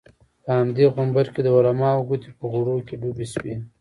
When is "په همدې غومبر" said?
0.43-1.25